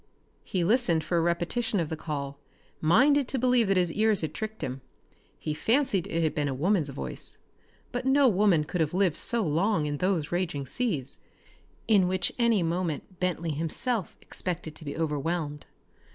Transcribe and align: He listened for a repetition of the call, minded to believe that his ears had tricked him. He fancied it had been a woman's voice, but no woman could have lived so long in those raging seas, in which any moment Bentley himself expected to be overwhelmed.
He 0.43 0.63
listened 0.63 1.03
for 1.03 1.17
a 1.19 1.21
repetition 1.21 1.79
of 1.79 1.89
the 1.89 1.95
call, 1.95 2.39
minded 2.81 3.27
to 3.27 3.37
believe 3.37 3.67
that 3.67 3.77
his 3.77 3.91
ears 3.93 4.21
had 4.21 4.33
tricked 4.33 4.63
him. 4.63 4.81
He 5.37 5.53
fancied 5.53 6.07
it 6.07 6.23
had 6.23 6.33
been 6.33 6.47
a 6.47 6.55
woman's 6.55 6.89
voice, 6.89 7.37
but 7.91 8.03
no 8.07 8.27
woman 8.27 8.63
could 8.63 8.81
have 8.81 8.95
lived 8.95 9.15
so 9.17 9.43
long 9.45 9.85
in 9.85 9.97
those 9.97 10.31
raging 10.31 10.65
seas, 10.65 11.19
in 11.87 12.07
which 12.07 12.31
any 12.39 12.63
moment 12.63 13.19
Bentley 13.19 13.51
himself 13.51 14.17
expected 14.23 14.73
to 14.77 14.85
be 14.85 14.97
overwhelmed. 14.97 15.67